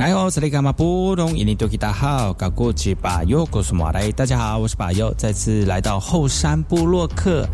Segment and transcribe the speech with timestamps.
[0.00, 1.36] 哎呦，这里干嘛不懂？
[1.36, 4.10] 印尼多吉大好，搞过去把右，告诉马来。
[4.12, 7.46] 大家好，我是把右，再次来到后山部落克。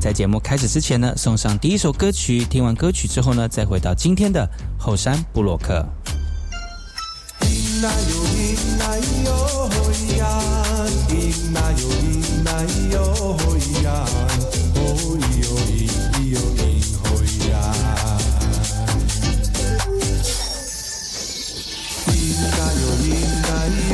[0.00, 2.44] 在节目开始之前呢，送上第一首歌曲。
[2.44, 5.84] 听完歌曲之后呢，再回到今天的后山部落克。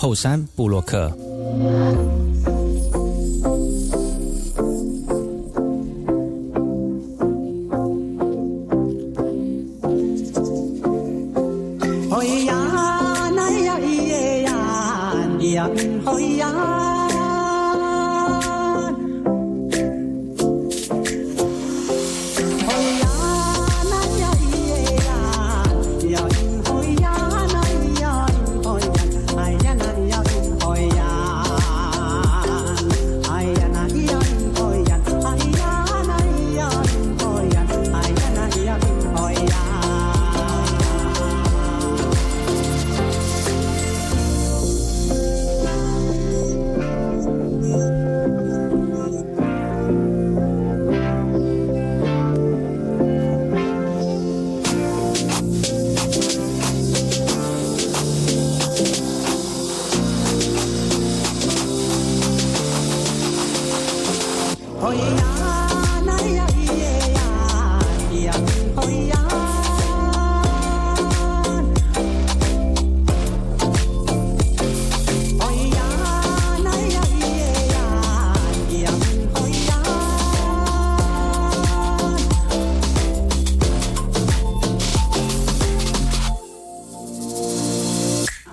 [0.00, 1.10] 后山布洛克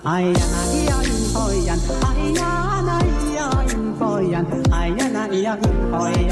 [0.06, 2.40] 哎呀那咿呀云哎呀哎呀
[2.86, 6.31] 那咿呀云哎呀哎呀那咿呀云哎呀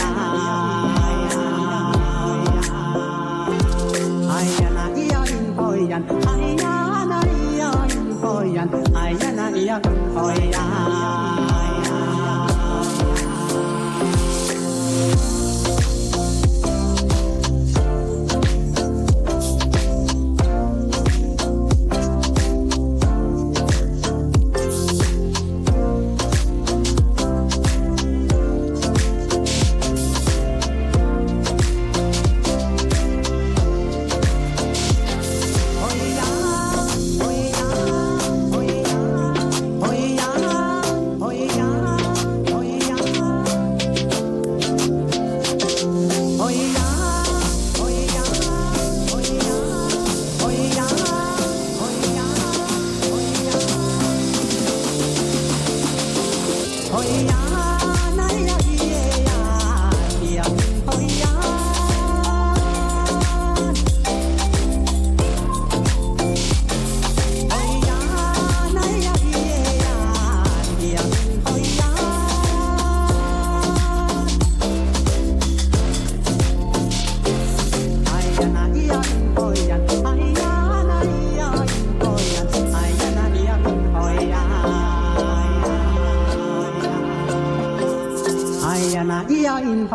[4.29, 5.93] 哎呀那咿呀云哎呀
[6.27, 6.29] 哎
[6.61, 6.63] 呀
[7.09, 8.57] 那咿呀云哎呀
[8.93, 10.19] 哎呀那咿呀依哎
[10.51, 11.52] 呀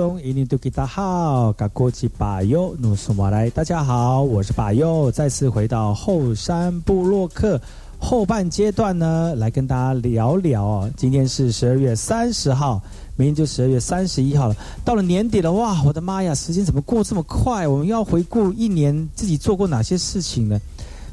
[0.00, 7.60] 隆伊尼杜吉达好，嘎国际巴友努苏马来，大家好，我是巴友，再次回到后山部落客
[7.98, 10.90] 后半阶段呢，来跟大家聊聊哦。
[10.96, 12.80] 今天是十二月三十号，
[13.14, 17.68] 明天就十二月三十一号了，到了年底了，哇，我的妈呀，时间怎么过这么快？
[17.68, 20.58] 我们要回顾一年自己做过哪些事情呢？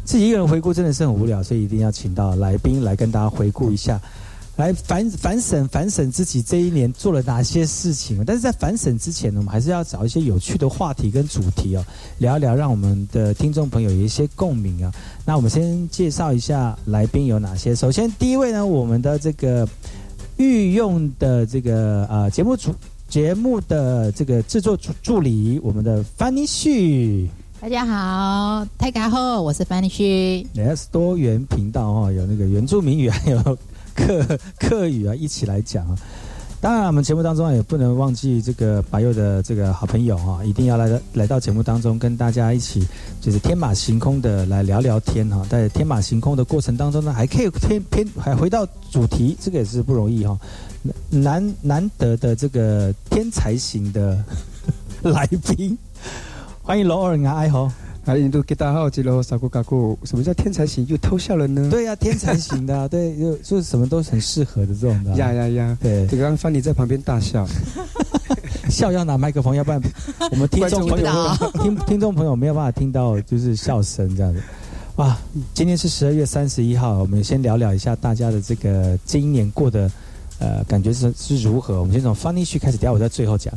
[0.06, 4.00] 自己一个人回顾真的是很无聊，所以一定要请到来宾来跟大家回顾一下。
[4.57, 11.85] 来反反省反省自己这一年做了哪些事情，但是在反省之前呢，我们还是要找一些有趣的话题跟主题哦，
[12.17, 14.91] 聊一聊，让我们的听众朋友有一些共鸣啊。
[15.23, 17.75] 那我们先介绍一下来宾有哪些。
[17.75, 19.67] 首先第一位呢，我们的这个
[20.37, 22.73] 御用的这个呃节目主
[23.07, 27.29] 节目的这个制作助助理，我们的范尼旭。
[27.61, 30.47] 大家好，太卡后，我是范尼旭。
[30.53, 33.57] 也是多元频道哦，有那个原住民语，还有。
[33.98, 35.98] 客 客语啊，一起来讲啊！
[36.60, 42.88] 当然，我们节目当中也不能忘记这个白佑的这个好朋友啊，一定要来来到节目当中，跟大家一起
[43.22, 45.46] 就是天马行空的来聊聊天哈。
[45.50, 50.38] 在天马行空的过程当中呢，还可以偏偏还回到主题，这个也是不容易哈。
[51.10, 54.24] 难难得的这个天才型的
[55.04, 55.77] 来宾，
[56.63, 57.72] 欢迎罗尔啊，爱好。
[58.07, 60.87] 啊，印度给大家好，吉罗萨古嘎古，什么叫天才型？
[60.87, 61.69] 又偷笑了呢？
[61.69, 65.11] 对呀，天才型的， 对，就就是什么都很适合的这种的。
[65.15, 65.77] 呀呀呀！
[65.81, 67.45] 对，这个刚刚 fanny 在旁边大笑。
[68.71, 69.81] 笑要拿麦克风，要不然
[70.31, 74.41] 我们听众朋友听听众朋友没有办法听到就是笑声这样子。
[74.95, 75.17] 哇，
[75.53, 79.91] 今天是十二月三十一号，我们先聊聊一下大家的这个今年过的
[80.39, 81.79] 呃感觉是是如何。
[81.79, 83.53] 我们先从 Funny 序开始，等下我在最后讲，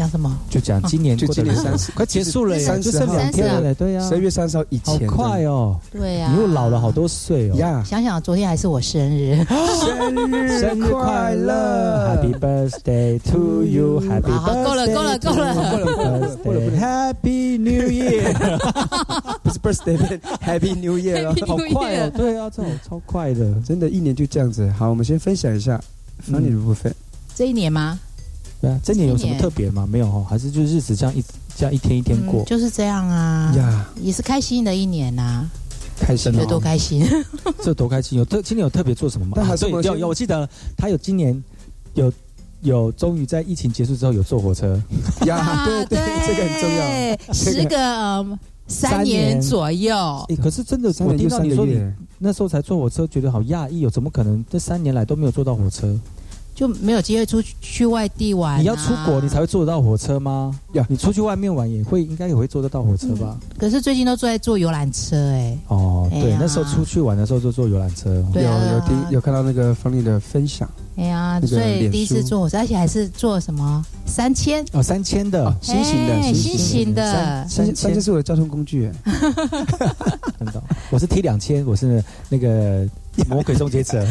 [0.00, 0.34] 讲什么？
[0.48, 1.54] 就讲今年就今年。
[1.54, 3.60] 三十， 快结束了耶，30就剩两天了。
[3.60, 4.18] 嘞，对呀、十二。
[4.18, 7.56] 月三十号以好前，快哦，对呀、你又老了好多岁哦。
[7.56, 7.84] 呀！
[7.84, 16.36] 想想昨天还是我生日，生 日生日快乐，Happy birthday to you，Happy birthday，够了够了够了够了。
[16.44, 18.32] 够了 Happy New Year，
[19.42, 24.66] 不是 birthday，Happy New Year 了，好快哦，对啊，这种超快的，真的，一年就这样子。
[24.78, 25.78] 好，我们先分享一下
[26.28, 26.94] 嗯 funny 的部分。
[27.34, 27.98] 这一年吗？
[28.60, 29.86] 对啊，这年有什么特别吗？
[29.90, 31.24] 没有哦，还是就日子这样一
[31.56, 35.48] 这样一天一天过嗯，，就是这样啊，呀，也是开心的一年呐、
[35.98, 36.60] 开心觉得多哦！
[36.60, 37.06] 开心。
[37.62, 38.18] 这多开心！
[38.18, 39.32] 有特今年有特别做什么吗？
[39.36, 41.42] 但还啊对，有是我先有，我记得他有今年
[41.94, 42.12] 有
[42.62, 44.80] 有终于在疫情结束之后有坐火车，
[45.26, 47.18] 呀，对对，这个很重要。
[47.28, 49.96] 要，时隔嗯三三年年左右，
[50.28, 55.98] 诶，可是真的，我三年就三个听到你说你月，那时候才坐火车，觉得好讶异哦，怎么可能这三年来都没有坐到火车？
[56.60, 58.58] 就没有机会出去去外地玩、啊。
[58.58, 60.54] 你要出国，你才会坐得到火车吗？
[60.74, 63.38] 呀你出去外面玩也会，应该也会坐得到火车吧？
[63.56, 68.14] 可是最近都坐在坐游览车、哎，哦，对哎，那时候出去玩的时候就坐游览车。
[68.14, 73.84] 有对啊有听有看到那个 funny 的分享，哎呀，所以第一次坐火车，而且还是坐什么？
[74.04, 74.64] 三千？
[74.72, 77.12] 哦，三千的哦，新型的哎新新型的。
[77.12, 79.12] 三，三三千三千是我的交通工具，哎
[80.38, 82.86] 真的，我是 T 两千，我是那个
[83.28, 84.04] 魔鬼终结者，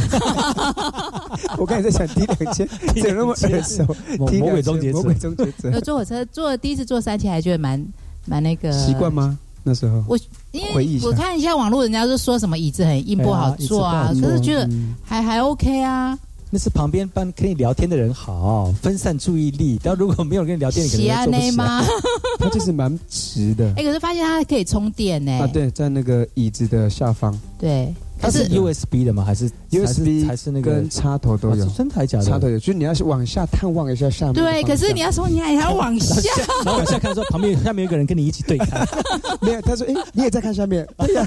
[1.59, 3.85] 我刚才在想 T 两千，怎么那么耳熟？
[4.17, 4.93] 魔鬼终结者。
[4.93, 5.13] 魔鬼。
[5.15, 5.69] 终结者。
[5.71, 7.85] 呃，坐火车坐第一次坐三千，还觉得蛮
[8.25, 9.13] 蛮那个习惯？
[9.13, 9.37] 吗？
[9.63, 10.01] 那时候？
[10.07, 10.17] 我
[10.51, 14.95] 因为我看一下网络，人家就说什么椅子很硬不好坐啊，可是觉得嗯。
[15.03, 16.17] 还还 OK 啊。
[16.51, 19.79] 那是旁边帮跟你聊天的人好，分散注意力。
[19.83, 21.51] 但如果没有人跟你聊天，你可能喜安会坐不起来。
[21.51, 21.83] 内吗？
[22.39, 25.31] 他就是蛮直的哎，可是发现它可以充电呢。
[25.33, 29.23] 啊，对，在那个椅子的下方对，它是 USB 的吗？
[29.23, 32.25] 还是 USB 还是那个跟插头都有哦是，真的还假的？
[32.25, 36.21] 插头有，就是你要是往下探望一下下面对，可是你要说你还还要往 下，
[36.65, 38.87] 然后往下看说旁边下面有一个人跟你一起对看，
[39.41, 40.87] 没有，他说：“哎、你也在看下面？
[40.97, 41.25] 对呀、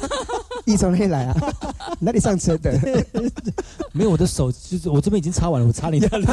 [0.65, 1.37] 你从哪里来啊？
[1.99, 2.71] 哪里上车的？
[2.71, 3.05] 哎、
[3.93, 6.27] 没有我的手就是我这边已经插完了，我插你那里。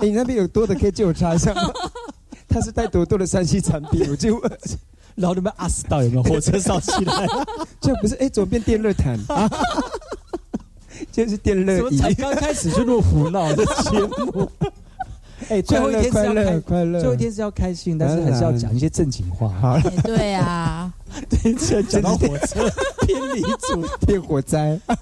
[0.00, 1.70] 你那边有多的可以借我插一下吗？
[2.48, 4.50] 他是带多多的山西产品，我就问
[5.16, 7.26] 然后你们阿死到有没有火车烧起来？
[7.80, 9.50] 就不是哎、怎么变电热毯啊？
[11.12, 14.50] 就是电热椅，刚开始就那么胡闹的节目？
[15.48, 19.48] 哎，最后一天是快乐要开，快乐，最后一天是要开心，但是还是要讲一些正经话。
[19.60, 20.92] 好了，哎对啊，
[21.28, 22.68] 对，讲到火车
[23.06, 24.96] 偏离主变火灾， 啊，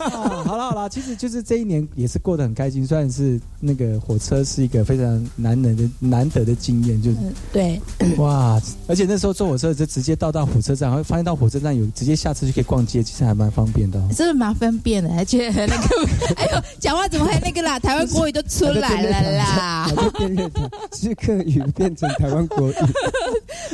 [0.44, 7.80] 好了好了，其实就是这一年也是过得很开心，虽然是那个火车是一个非常难能的难得的经验，就是嗯对，
[8.18, 14.08] 哇，而且那时候坐火车就直接到到火车站，会发现到火车站有直接下车就可以逛街，其实还蛮方便的哦。
[14.14, 16.06] 真的蛮方便的，而且那个，
[16.37, 17.78] 哎呦，讲话怎么还那个啦？
[17.78, 22.75] 台湾国语都出来了啦变热毯，是客语变成台湾国语，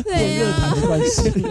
[0.05, 1.47] 对电热毯啊，的关系。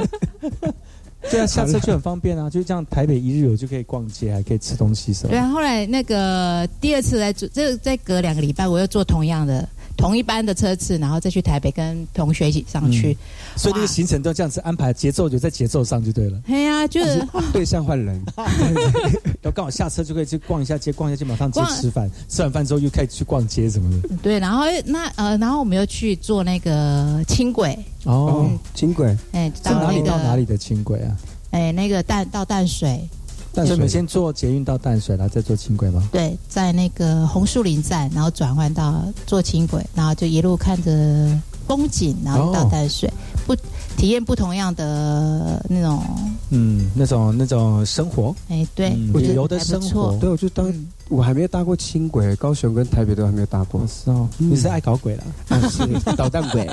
[1.29, 5.29] 对啊， 下车就很方便啊，就这样台北一日游就可以逛街，还可以吃东西什么。
[5.29, 5.49] 对啊。
[5.49, 9.67] 后来那个第二次来做，这再隔两个礼拜，我又做同样的
[9.99, 13.17] 同一班的车次，然后再去台北跟同学一起上去。
[13.57, 16.41] 所以那个行程都这样子安排，节奏就在节奏上就对了。
[16.47, 17.21] 哎呀，就是。
[17.51, 18.21] 对象换人，
[19.43, 24.09] 要刚好下车就可以去逛一下街，逛一下街，马上去吃饭，吃完饭之后又可以去逛街什么的。
[24.21, 31.17] 对，然后那呃，然后我们又去坐那个轻轨，哦，哦，轻轨，哎，到哪里到哪里的轻轨啊？
[31.51, 33.01] 哎，那个淡到淡水，
[33.59, 33.67] 淡水。
[33.67, 36.07] 所以我们先坐捷运到淡水，然后再坐轻轨吗？
[36.11, 41.37] 对，在那个红树林站，然后转换到坐轻轨，然后就一路看着
[41.67, 42.69] 风景，然后到哦。
[42.71, 43.11] 淡水，
[43.45, 43.55] 不
[43.99, 46.01] 体验不同样的那种，
[46.51, 50.17] 嗯，那种那种生活，哎，对，旅游的生活。
[50.21, 50.87] 对，我就当嗯。
[51.09, 53.81] 我还没有搭过轻轨，高雄跟台北都还没有搭过。
[53.81, 54.51] 哦，是哦，嗯。
[54.51, 55.23] 你是爱搞鬼了？
[55.49, 56.69] 啊是捣蛋鬼，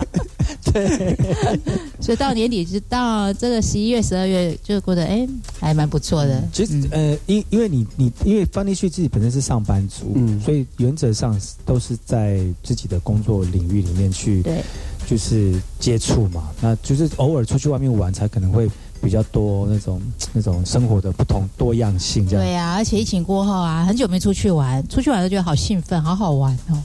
[0.70, 1.16] 对，
[1.98, 5.26] 所以到年底就到这个十一月、十二月，就过得哎
[5.58, 6.46] 还蛮不错的。
[6.52, 6.88] 其实、嗯。
[6.90, 10.38] 呃，因因为你你因为范立旭自己本身是上班族，嗯。
[10.40, 14.62] 所以原则上都是在自己的工作领域里面去对
[15.10, 18.70] 就是接触嘛，那就是偶尔出去外面玩才可能会
[19.02, 20.00] 比较多那种
[20.32, 22.44] 那种生活的不同多样性这样。
[22.44, 26.80] 对呀、而且疫情过后啊，很久没出去玩，出去玩都觉得好兴奋，好好玩哦。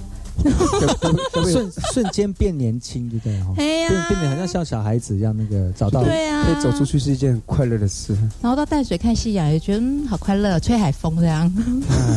[1.45, 3.39] 瞬瞬间变年轻，对不对？
[3.43, 8.17] 哈，哎呀变变得好像像小孩子一样，那个找到对啊，可以走出去是一件很快乐的事。
[8.41, 11.45] 然后到淡水看夕阳，也觉得嗯好快乐，吹海风这样。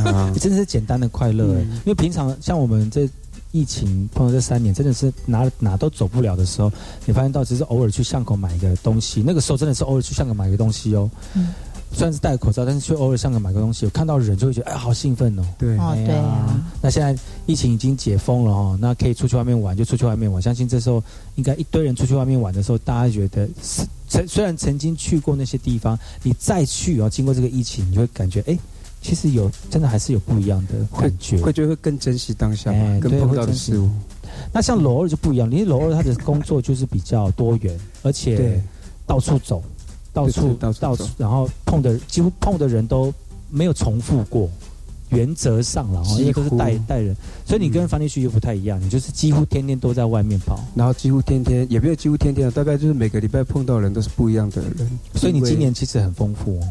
[0.07, 3.07] 啊 真的是简单的快乐、因为平常像我们这
[3.53, 6.71] 疫情碰到这三年，真的是哪哪都走不了的时候，
[7.07, 11.11] 你发现到只是偶尔去巷口买一个东西，那个时候真的是偶尔去巷口买个东西哦。
[11.35, 11.55] 嗯
[11.91, 15.43] 虽然是戴口罩，但是却偶尔巷口买个东西，有看到人就会觉得哎好兴奋哦。
[15.59, 20.41] 对，哦，对啊，那现在疫情已经解封了哦，那可以出去外面玩就出去外面玩。
[20.41, 21.03] 相信这时候
[21.37, 28.59] 应该一堆人出去外面玩的时候，大家觉得是曾虽然曾经去过那些地方，你再去哦，经过这个疫情，你就会感觉哎，
[29.01, 31.41] 其实有真的还是有不一样的感觉。
[31.41, 33.89] 会觉得会更珍惜当下哎，更碰到的事物。
[34.53, 38.63] 那像罗二就不一样，因为罗二他的工作就是比较多元，而且对，
[39.07, 39.63] 到处走，
[40.13, 43.13] 到对处到处然后碰的几乎碰的人都
[43.51, 44.49] 没有重复过。
[45.11, 50.63] 原则上了，哦因为都是带带人，所以你跟嗯樊丽旭又不太一样，你就是几乎天天都在外面跑。
[50.75, 54.71] 然后几乎天天也没有几乎天天啊，大概就是每个礼拜碰到的人都是不一样的人。
[55.15, 56.69] 所以你今年其实很丰富哦，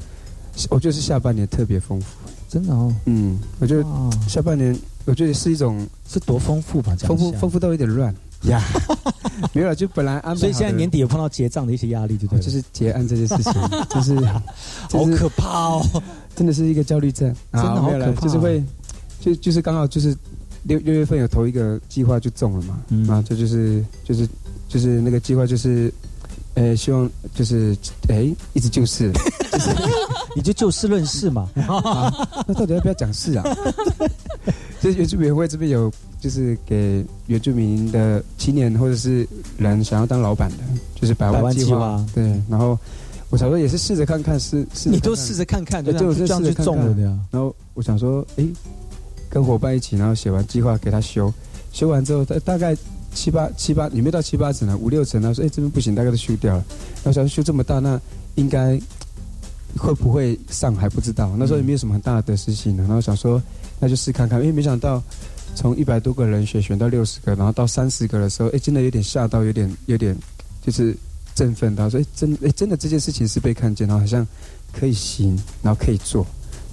[0.69, 2.07] 我觉得是下半年特别丰富。
[2.49, 2.93] 真的哦。
[3.05, 3.85] 嗯，我觉得，
[4.27, 6.95] 下半年我觉得是一种是多丰富吧？
[6.99, 8.63] 丰富丰富到有点乱呀。
[9.53, 13.53] 没有了，就本来安排所以现在年底有碰到结账的一些压力，对不对就是结案这件事情，
[13.89, 14.41] 就是 好
[14.89, 16.03] 就是可怕哦。
[16.35, 18.63] 真的是一个焦虑症， 真的好可怕就是会，
[19.19, 20.15] 就就是刚好就是
[20.63, 24.27] 六六月份有投一个计划就中了嘛，嗯啊，这就是就是
[24.69, 25.93] 就是那个计划就是，
[26.57, 27.77] 呃，希望就是
[28.09, 29.11] 哎一直就是，
[30.35, 31.47] 你就就事论事嘛。
[31.55, 33.43] 那到底要不要讲事啊？
[34.81, 40.57] 就是原住民会这边有就是给原住民的青年或者是人想要当老板的，
[40.99, 42.77] 就是百百万万计划对，然后
[43.29, 47.15] 我想说也是试着看看，试试你都试着看看，就这样去中了的呀。
[47.29, 48.47] 然后我想说，诶，
[49.29, 51.31] 跟伙伴一起，然后写完计划给他修，
[51.71, 52.75] 修完之后，大大概
[53.17, 56.63] 七八七八，也没到七八层啊，五六层啊，说哎这边不行，大概都修掉了。
[56.97, 57.99] 然后想说修这么大，那
[58.35, 58.79] 应该
[59.75, 62.83] 会不会上还不知道，那时候也没有什么很大的得失心的。
[62.83, 63.41] 然后想说，
[63.79, 65.01] 那就试看看，因为没想到
[65.55, 70.15] 从一百多个人选选到六十个，然后到三十个的时候，哎，真的有点吓到，有点有点
[70.63, 70.95] 就是
[71.33, 74.25] 振奋到，说哎真哎真的这件事情是被看见，然后好像
[74.71, 76.25] 可以行，然后可以做。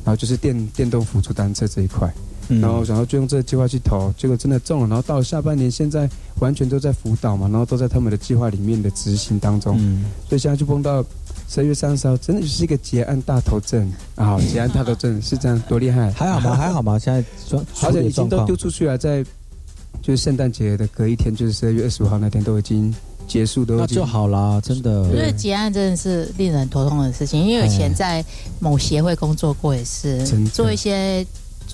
[0.05, 2.13] 然后就是电电动辅助单车这一块，
[2.49, 4.87] 嗯然后想要就用这个计划去投，结果真的中了。
[4.89, 6.09] 然后到了下半年，现在
[6.41, 11.03] 完全都在辅导嘛，然后都在他们的计划里面的执行当中，嗯，所以现在就碰到
[11.49, 14.39] 十二月三十号，真的就是一个结案大头阵啊！
[14.51, 16.11] 结案大头阵是这样，多厉害！
[16.13, 16.55] 还好吗？
[16.57, 16.99] 还好吗？
[16.99, 19.23] 现在状而且已经都丢出出去了，在
[20.03, 22.95] 就是圣诞节的隔一天，就是十二月二十五号那天都已经
[23.27, 25.09] 结束，都已经那就好啦，真的我。
[25.09, 28.25] 觉对得结案真的是令人头痛的事情，因为以前在
[28.59, 31.25] 某协会工作过，也是做一些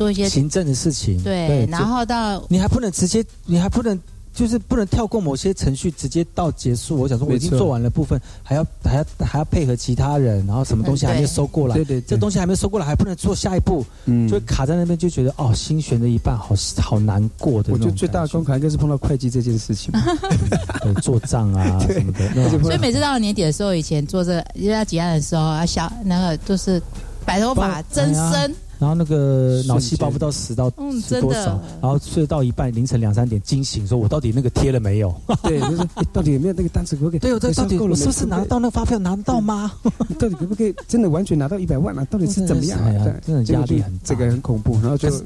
[0.01, 3.99] 做一些行政的事情，对，然后到你还不能直接，你还不能。
[4.33, 6.97] 就是不能跳过某些程序，直接到结束。
[6.97, 11.85] 我想说，我已经做完了部分，还要还要还要配合其他人，然后什么东西还没收过来，对。
[11.85, 14.29] 对，这东西还没收过来，还不能做下一步，嗯。
[14.29, 17.73] 就会卡在那边，就觉得哦，心悬的一半，好好难过的。
[17.73, 19.93] 我觉得最大的关卡应该是碰到会计这件事情。
[20.81, 26.81] 对做账啊 什么的，所以每次到了年底的时候，以前做这个要结案的时候，要小那个就是
[27.27, 35.15] 白头发增生，然后那个脑细胞不知道死到嗯，真死多少的，，然后睡到一半凌晨两三点惊醒，说我到底那个贴了没有？
[35.43, 37.19] 对，就是、诶到底有没有那个单子可不可以？
[37.19, 39.71] 对，我这到底我是不是拿到那个发票拿得到吗？
[40.19, 42.05] 到底可不可以真的完全拿到一百万啊？
[42.07, 44.73] 到底是怎么样、啊真的压力很大这个很恐怖。
[44.81, 45.25] 然后就可是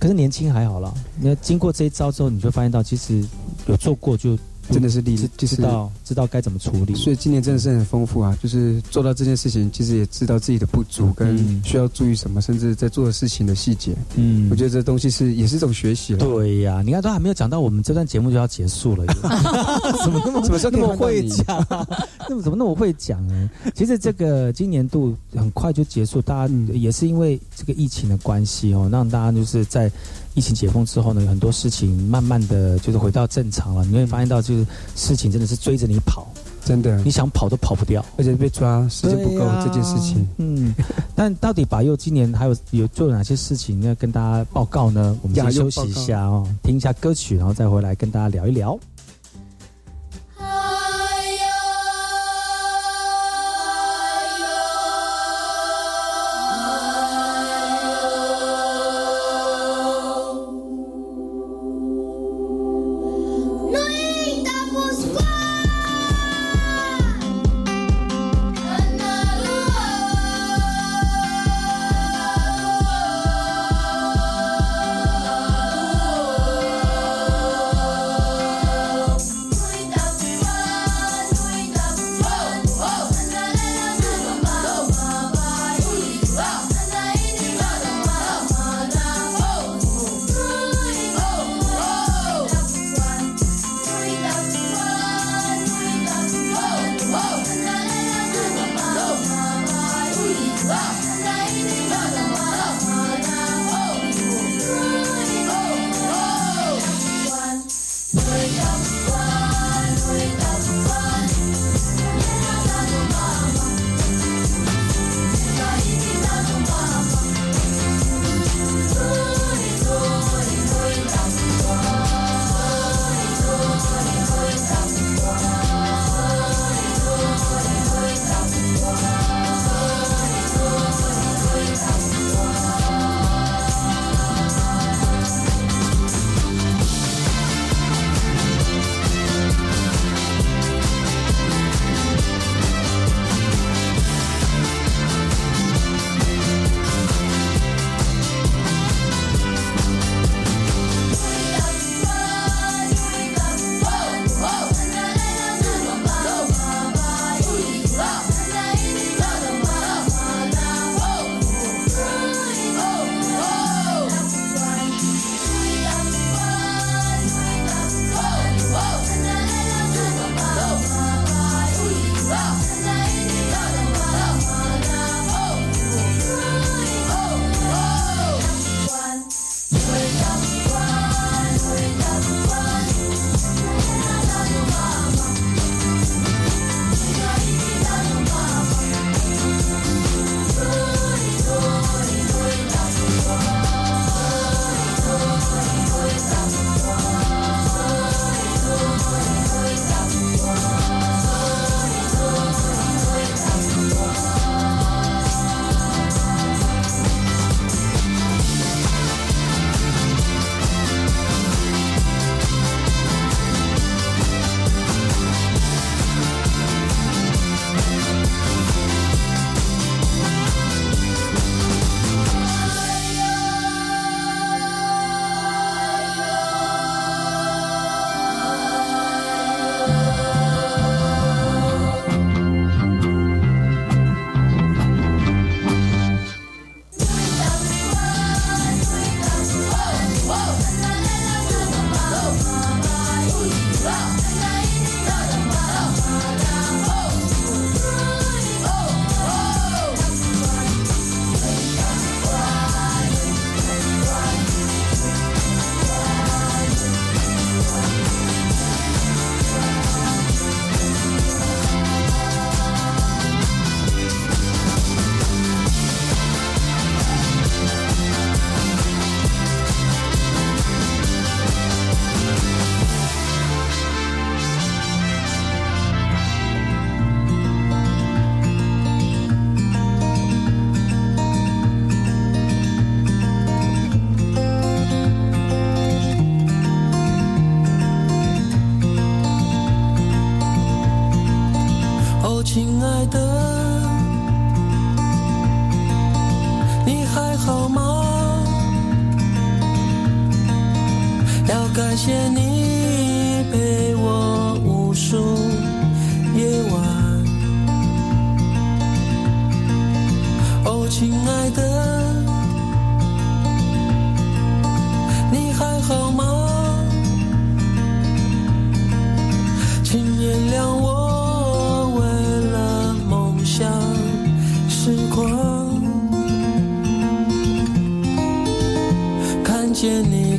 [0.00, 3.24] 可是年轻还好啦，你要经过这一招之后，你就发现到其实
[3.66, 4.36] 有做过就
[4.70, 6.94] 真的是力知，就是知道知道该怎么处理。
[6.94, 8.36] 所以今年真的是很丰富啊！
[8.42, 13.94] 就是做到这件事情，其实也知道自己的不足跟嗯需要注意什么，甚至在做的事情的细节。
[14.14, 16.18] 嗯我觉得这东西是也是一种学习了。
[16.18, 19.04] 对呀、你看都还没有讲到，我们这段节目就要结束了，
[20.04, 21.86] 怎么那么怎么那么会讲、啊？
[22.28, 23.50] 那么怎么那么会讲呢？
[23.74, 29.90] 其实这个今年度很快就结束，大家嗯也是因为这个疫情的关系哦，让大家就是在
[30.34, 33.84] 疫情解封之后呢，很多事情慢慢的就是回到正常了。
[33.84, 34.66] 你会发现到，就是
[34.96, 36.26] 事情真的是追着你跑，
[36.64, 38.04] 真的你，想跑都跑不掉。
[38.16, 40.74] 而且被抓时间不够啊这件事情，嗯，
[41.14, 45.16] 但到底把佑今年还有有做了哪些事情要跟大家报告呢？
[45.22, 48.78] 我们先休息一下哦，听一下歌曲，然后再回来跟大家聊一聊。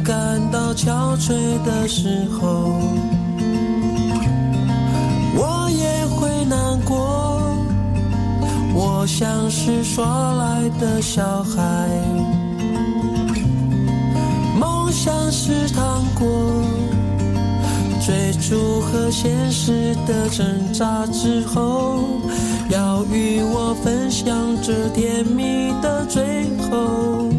[0.03, 2.73] 感到憔悴的时候，
[5.35, 7.39] 我也会难过。
[8.75, 11.89] 我像是耍赖的小孩，
[14.59, 16.27] 梦想是糖果。
[18.05, 21.99] 追逐和现实的挣扎之后，
[22.69, 27.29] 要与我分享这甜蜜的最后，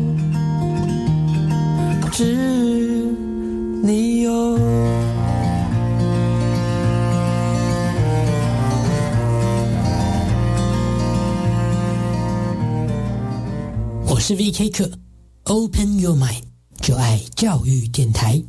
[2.17, 2.23] 是
[3.83, 4.31] 你有。
[14.07, 14.89] 我是 VK 课
[15.43, 16.43] ，Open Your Mind，
[16.81, 18.41] 就爱教育电台。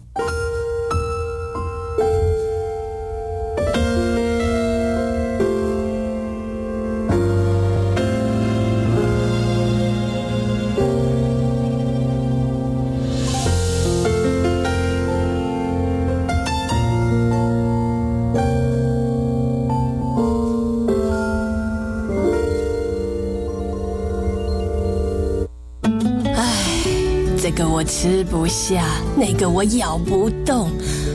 [27.86, 28.84] 吃不下，
[29.16, 30.70] 那个我咬不动。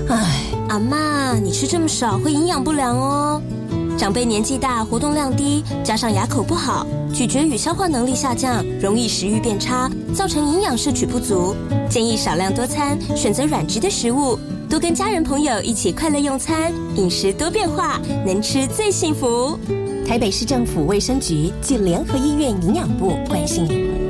[0.08, 3.42] 唉，阿妈，你吃这么少会营养不良哦。
[3.98, 11.54] 长辈年纪大，活动量低，加上牙口不好，咀嚼与消化能力下降，容易食欲变差，造成营养摄取不足。
[11.88, 19.58] 建议少量多餐，选择软质的食物，多跟家人朋友一起快乐用餐，饮食多变化，能吃最幸福。
[20.06, 24.09] 台北市政府卫生局暨联合医院营养部关心你。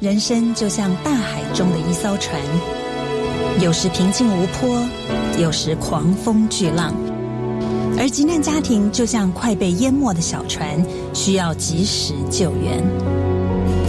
[0.00, 2.40] 人生就像大海中的一艘船，
[3.60, 4.82] 有时平静无波，
[5.38, 6.94] 有时狂风巨浪。
[7.98, 10.82] 而急难家庭就像快被淹没的小船，
[11.12, 12.82] 需要及时救援。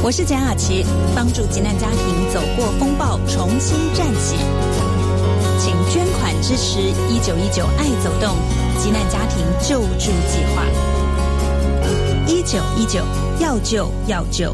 [0.04, 0.84] 我是简雅琪，
[1.16, 4.36] 帮助急难家庭走过风暴，重新站起。
[5.60, 8.36] 请捐款支持一九一九爱走动
[8.84, 10.66] 急难家庭救助计划。
[12.28, 13.00] 一九一九
[13.40, 14.54] 要救要救。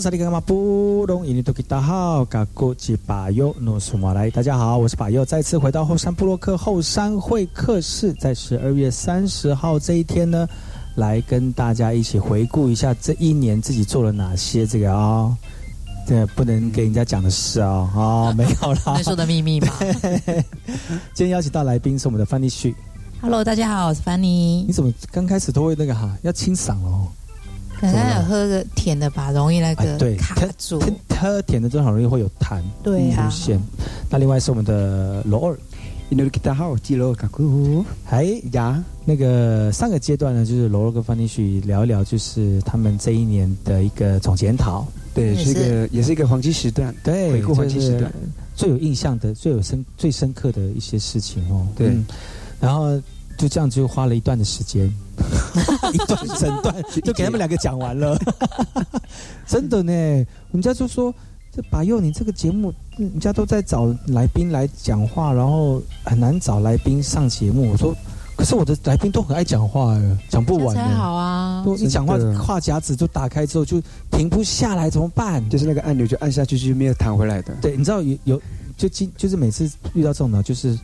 [4.42, 10.48] 家好，我是把右，再次回到后山部落克后山会客室，在十二月三十号这一天呢，
[10.94, 15.36] 来跟大家一起回顾一下这一年自己做了哪些这个啊、哦，
[16.06, 19.66] 这不能给人家讲的事啊、哦，哦，没有啦，能说的秘密嘛？
[21.12, 22.72] 今天邀请到来宾是我们的范尼旭。
[23.20, 24.62] Hello，大家好，我是范妮。
[24.62, 27.08] 你怎么刚开始都会那个哈，要清嗓哦？
[27.80, 30.80] 可能有喝个甜的吧，容易那个哎对卡住。
[31.20, 33.60] 喝甜的正好容易会有痰对啊出现。
[34.10, 35.58] 那另外是我们的罗二。
[36.10, 37.84] 印度吉他好，基罗卡库。
[38.08, 44.86] 哎呀，那个上个阶段呢，就是罗罗跟范尼旭聊一聊，就是他们这一年的一个总检讨。
[45.12, 48.10] 对，是一个也是一个黄金时段，对，回顾黄金时段，
[48.54, 51.68] 最有印象的、最有深、最深刻的一些事情哦。
[51.76, 52.06] 对，嗯、
[52.58, 52.98] 然后
[53.38, 54.84] 就这样就花了一段的时间，
[55.94, 56.74] 一段整段
[57.04, 58.18] 就给他们两个讲完了。
[59.46, 59.92] 真的呢，
[60.50, 61.14] 人家就说
[61.54, 67.70] 这把佑你这个节目，人家都在找来宾来讲话，然后很难找来宾上节目。
[67.70, 67.94] 我说，
[68.36, 70.96] 可是我的来宾都很爱讲话哎，讲不完才呢。
[70.96, 71.62] 好啊。
[71.64, 75.48] 都你讲话话匣子就打开之后就停不下来，怎么办？
[75.48, 77.54] 就是那个按钮就按下去就没有弹回来的。
[77.62, 78.42] 对，你知道有有
[78.76, 80.78] 就今就是每次遇到这种呢，就是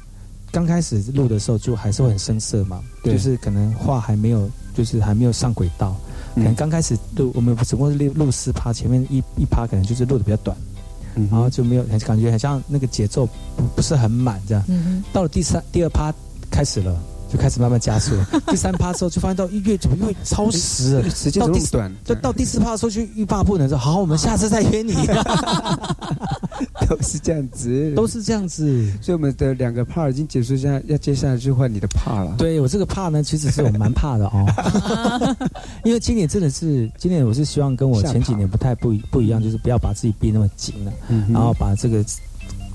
[0.54, 5.96] 刚开始录的时候就还是会很生涩嘛，对就是可能话还没有就是还没有上轨道，
[6.36, 10.56] 可能嗯刚开始录我们只不过是录录四趴，前面一一趴可能就是录的比较短，
[11.16, 14.62] 嗯然后就没有很感觉很像那个节奏不不是很满这样。
[14.68, 16.14] 嗯到了第三第二趴
[16.52, 16.96] 开始了。
[17.34, 18.24] 就开始慢慢加速了。
[18.46, 22.04] 第三趴之后就发现到越怎么越超时了，时间到第四怎么那么短？
[22.04, 24.94] 就到第四趴的时候就欲罢不能，说好，我们下次再约你。
[26.88, 28.86] 都是这样子，都是这样子。
[29.00, 32.34] 所以我们的两个 part 已经结束，现在要接下来就换你的 part 了。
[32.38, 34.46] 对我这个怕呢，其实是我蛮怕的哦，
[35.82, 42.04] 因为今年真的是，今年我是希望跟我前几年不太不一不一样，就是不要把自己逼那么紧了，嗯然后把这个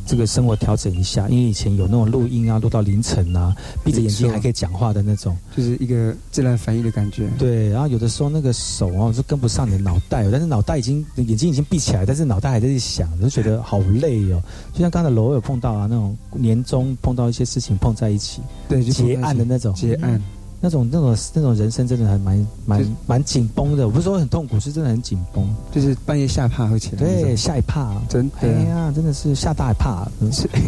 [0.09, 7.29] 这个生活调整一下，因为以前有那种录音啊，录到凌晨啊，闭着眼睛还可以讲话的那种，就是一个自然反应的感觉。
[7.37, 14.41] 对，然后有的时候那个手啊就跟不上你的脑袋哦，但是脑袋已经眼睛已经闭起来，但是脑袋还在想，就觉得好累哦。
[14.73, 20.19] 就像刚才罗有碰到啊，那种年终碰到一些事情碰在一起，对，就结案的那种，结案，
[20.61, 23.87] 那种那种那种人生真的还蛮蛮蛮紧绷的。
[23.87, 25.47] 我不是说很痛苦，是真的很紧绷。
[25.71, 26.99] 就是半夜吓怕会起来。
[26.99, 28.53] 对，吓一怕，真哎的。
[28.65, 30.05] 呀，真的是吓大一怕。
[30.31, 30.49] 是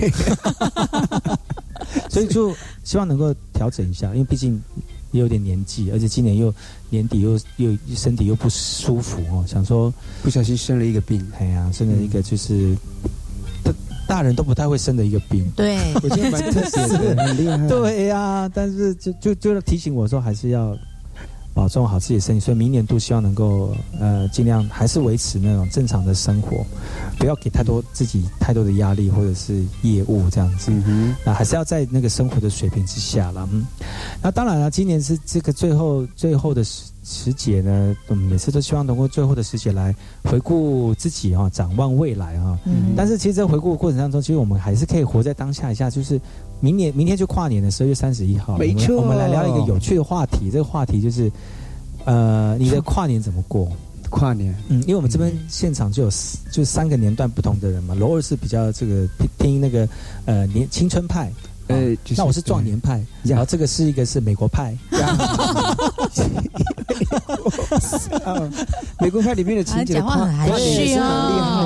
[2.09, 4.61] 所以就希望能够调整一下，因为毕竟
[5.11, 6.53] 也有点年纪，而且今年又
[6.89, 12.75] 年底又又身体又不舒服哦，想说不小心生了一个病，哎呀，生了一个就是。
[13.03, 13.20] 大
[14.11, 16.61] 大人都不太会生的一个病，对，我觉得蛮特
[16.97, 17.67] 别的，很厉害。
[17.69, 20.77] 对呀、但是就就就提醒我说，还是要
[21.53, 22.41] 保重好自己的身体。
[22.41, 26.65] 所以明年度希望能够呃尽量还是维持那种正常的生活，
[27.17, 30.71] 不要给太多自己太多的压力或者是业务这样子。
[31.25, 33.47] 那还是要在那个生活的水平之下了。
[33.53, 33.65] 嗯，
[34.21, 36.61] 那当然了，今年是这个最后最后的
[37.03, 42.57] 时时节呢，我们每次都希望通过最后的时节来回顾自己啊、展望未来啊。
[42.65, 46.19] 嗯但是其实，在回顾的过程当中，其实我们还是可以活在当下一下，就是
[46.59, 50.49] 明年明天就跨年的十二月三十一号，没错我们我们来聊一个有趣的话题。
[50.51, 51.31] 这个话题就是，
[52.05, 53.71] 呃，你的跨年怎么过？
[54.09, 59.87] 跨年，嗯，因为我们这边现场就有四就三个年段不同的人嘛，罗二是比较这个听听那个
[60.25, 61.31] 呃年青春派。
[61.71, 64.75] 呃哦就是那我是壮年派，然后这个是一个是美国派，
[68.23, 68.49] 啊，
[68.99, 71.63] 美国派里面的情节讲话很含蓄是蛮厉害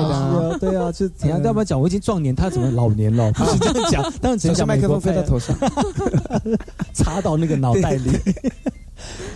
[0.52, 1.42] 的对啊，就怎样？
[1.42, 3.30] 要不然讲我已经壮年，他怎么老年了？
[3.36, 5.56] 不是这样讲，当然只能讲麦克美国派风飞到头上，
[6.94, 8.10] 插到那个脑袋里。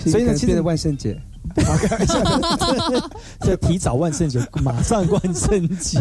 [0.07, 1.21] 所以呢，其实变成万圣节，
[3.41, 6.01] 这提早万圣节，马上万圣节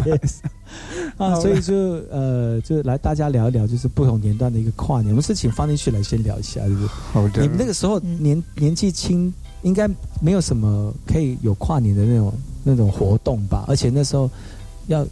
[1.17, 1.36] 啊！
[1.39, 1.76] 所以就
[2.12, 5.10] 呃，就来大家聊一聊，就是不同年段的一个跨年。
[5.12, 6.88] 我们是请方立旭来先聊一下，是不是？
[7.12, 7.41] 好的。
[7.41, 9.89] 你们那个时候年年纪轻，应该
[10.22, 13.65] 没有什么可以有跨年的那种那种活动吧？
[13.67, 14.30] 而且那时候
[14.88, 15.06] 要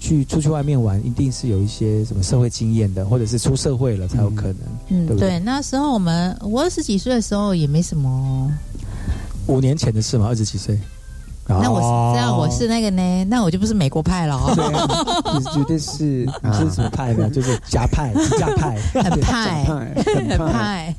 [0.00, 4.56] 去出去外面玩，一定是有一些什么社会经验的，或者是出社会了才有可能，
[4.88, 8.52] 嗯，对，那时候我们我二十几岁的时候也没什么。
[9.48, 10.78] 五年前的事嘛，二十几岁。
[11.50, 16.02] 那我哦是这样，我是那个呢，那我就不是美国派了对哦，啊，你绝对是
[16.42, 17.30] 你是什么派呢？
[17.30, 18.76] 就是夹派、夹派。
[18.92, 20.94] 很派，派，很很派。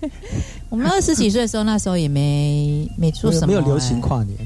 [0.69, 4.38] 我们二十几岁的时候，那时候也没没做什么，没有流行哎跨年，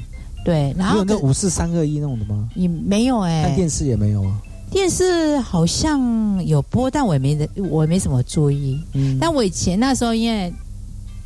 [0.44, 2.50] 对，然后那五四三二一那种的吗？
[2.54, 4.36] 也没有哎，看电视也没有啊。
[4.70, 8.78] 电视好像有播，但我也没我也没什么注意。
[8.92, 10.52] 嗯，但我以前那时候因为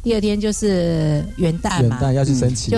[0.02, 2.74] 第二天就是元旦嘛，元旦要去升旗。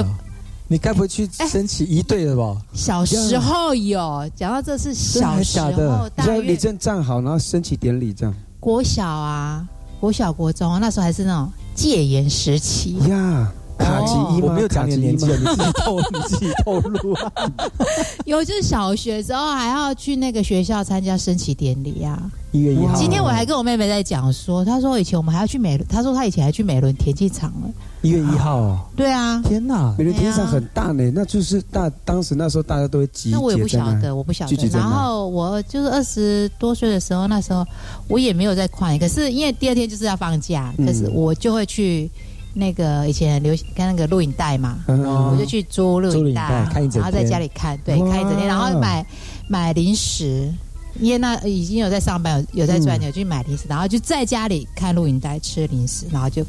[0.72, 2.56] 你该不会去升旗一队了吧？
[2.72, 6.08] 小时候有讲到这是小时候，
[6.44, 8.32] 你正站好，然后升旗典礼这样。
[8.60, 9.66] 国小啊，
[9.98, 12.98] 国小国中啊，那时候还是那种戒严时期。
[13.08, 14.46] 呀，卡其一吗？
[14.46, 17.32] 我没有讲你的年纪你自己透，你自己透露啊。
[18.26, 22.30] 有就是小学之后还要去那个学校参加升旗典礼啊。
[22.52, 27.70] 一月一号，今天我还跟我妹妹在讲说，她说以前我们还要去美，她说她以前还去美伦田径场了。
[28.02, 29.94] 一月一号哦，对啊，天哪！
[29.96, 34.68] 美伦田径场很大呢，那就是大当时那时候大家都会集结那我也不晓得，我不晓得。
[34.72, 37.64] 然后我就是二十多岁的时候，那时候
[38.08, 42.10] 我也没有在跨年，可是因为第二天就是要放假，嗯可是我就会去
[42.54, 49.04] 那个以前流行看那个录影带嘛，嗯我就去租录影影带，带看一整然后在家里看，对，哇看一整天，然后买
[49.48, 50.52] 买零食。
[50.98, 56.44] 因为那已经有在上班，有有在赚钱，有去买零食，然后就在家里看录影带，吃零食，然后就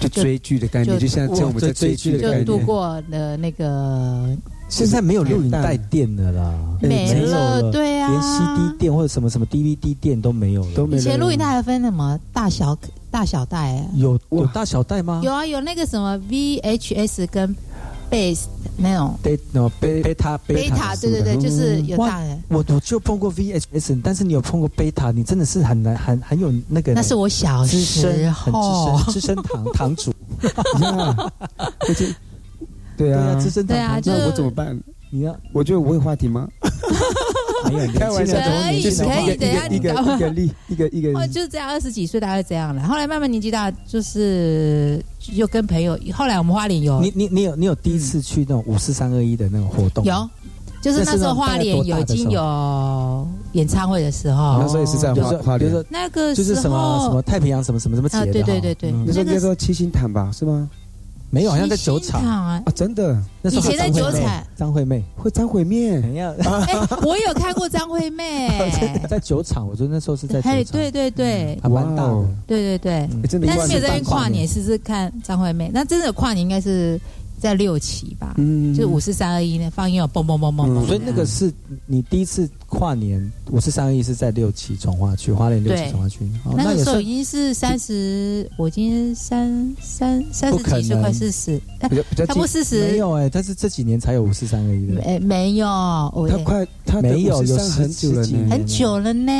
[0.00, 2.44] 就追剧的概念，就像像我们在追剧的概念。
[2.46, 4.34] 就度过了那个。
[4.70, 10.74] 现在没有录影带店的啦，没了，对啊，连 CD 店或者什么什么 DVD 店都没有了。
[10.74, 10.96] 都没。
[10.96, 12.74] 以前录影带还分什么大小
[13.12, 13.86] 大小带？
[13.94, 15.20] 有有大小带吗？
[15.22, 17.54] 有啊，有那个什么 VHS 跟
[18.10, 18.44] Base
[18.76, 19.14] 那种。
[19.22, 22.38] 贝那贝贝塔贝塔，对对对，就是有大的。
[22.48, 26.94] 我我就碰过 VHS，但是你有碰过贝塔，你真的是很难很很有那个。
[26.94, 27.76] 那是我小时
[28.30, 28.52] 候，
[29.06, 30.12] 资深资深堂堂主。
[32.96, 34.78] 对啊，资深对啊，那我怎么办？
[35.10, 36.48] 你要，我觉得我有话题吗？
[37.72, 41.18] 没有，开玩笑，可以可以，等下一个一个例，一个一个。
[41.18, 42.82] 哦，就是这样，二十几岁大概这样了。
[42.82, 45.02] 后来慢慢年纪大，就是
[45.32, 45.98] 又跟朋友。
[46.12, 50.04] 后来我们花莲有，你你你有你有第一次去那种五四三二一的那种活动？
[50.04, 50.28] 有，
[50.80, 54.58] 就是那时候花莲有已经有演唱会的时候。
[54.60, 58.32] 那时候也是在花花莲，那个就是什么什么太平洋什么什么什么节的。
[58.32, 60.30] 对对对对，那时候叫做七星潭吧？
[60.32, 60.68] 是吗？
[61.34, 62.22] 没有，好像在酒厂。
[62.22, 62.62] 啊！
[62.74, 65.02] 真的，以前在酒厂，张惠妹。
[65.16, 65.98] 会张惠妹，
[67.02, 68.50] 我有看过张惠妹，
[69.08, 70.40] 在酒厂，我觉得那时候是在。
[70.42, 72.28] 哎，对对对，还蛮大的。
[72.46, 75.70] 对对对，但是没有在那边跨年，试试看张惠妹。
[75.72, 77.00] 那真的跨年应该是。
[77.42, 80.86] 在六期吧，嗯，就五四三二一呢放音乐，嘣嘣嘣嘣嘣。
[80.86, 81.52] 所以那个是
[81.86, 83.20] 你第一次跨年，
[83.50, 86.20] 五四三二一是在六期从化区，花莲六期从化区。
[86.56, 91.60] 那个时候已经是三十，我今天三三三十几岁，快四十，
[92.26, 95.66] 他不四十，没有哎，但是这几年才有五四三二一的，哎没有，
[96.30, 99.32] 他快他没有有很久了，很久了呢。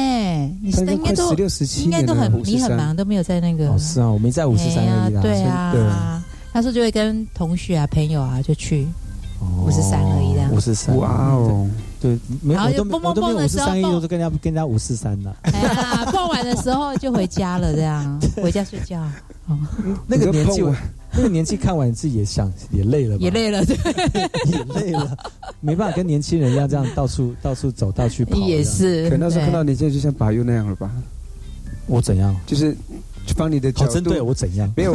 [0.60, 3.78] 你应该都十六十七，应该都很你很忙，都没有在那个。
[3.78, 6.24] 是啊，我没在五四三二一啊对啊。
[6.52, 8.86] 他说就会跟同学啊、朋友啊就去
[9.64, 11.68] 五十三而已的，五十三哇哦，
[12.00, 15.34] 对，然后就蹦蹦蹦的时候，都是跟人家跟人家五四三的。
[15.42, 19.02] 哎呀，蹦完的时候就回家了，这样 回家睡觉。
[20.06, 20.62] 那个年纪，
[21.12, 23.76] 那个年纪看完自己也想也累了，也累了，对，
[24.46, 25.16] 也累了，
[25.60, 28.36] 没办法跟年轻人一样这样到处到处走，到处跑。
[28.36, 30.90] 也是，可那时候看到你，现在就像把佑那样了吧？
[31.86, 32.34] 我怎样？
[32.46, 32.76] 就是。
[33.36, 34.70] 帮你的角度，针对我怎样？
[34.76, 34.94] 没有，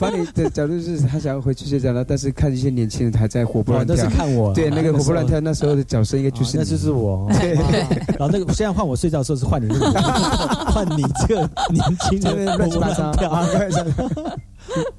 [0.00, 3.94] 帮 你的角度是他想要回去睡觉了，但是看一些年轻人还在活蹦乱跳。
[3.94, 7.28] 都是看我，对那个活蹦乱跳那时候的角色应该就是那就是我。
[7.40, 7.54] 对，
[8.18, 9.68] 然 后那个现在换我睡觉的时候是换你，
[10.72, 13.12] 换你这个年轻人乱七八糟。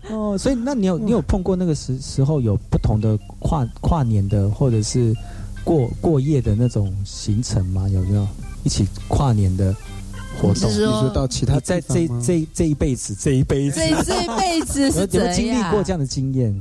[0.10, 5.16] 哦，所以那你有你有碰过那个时时候有不同的跨跨年的或者是
[5.64, 7.88] 过过夜的那种行程吗？
[7.90, 8.28] 有没有
[8.64, 9.74] 一起跨年的？
[10.40, 15.34] 活动，你说到其他在这这这一辈子，这一辈子，这这一辈子是怎样？
[15.34, 16.54] 经历过这样的经验，